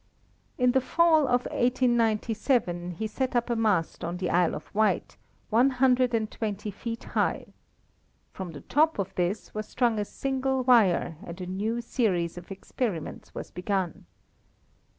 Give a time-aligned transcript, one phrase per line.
[0.57, 5.15] In the fall of 1897 he set up a mast on the Isle of Wight,
[5.51, 7.53] one hundred and twenty feet high.
[8.33, 12.49] From the top of this was strung a single wire and a new series of
[12.51, 14.07] experiments was begun.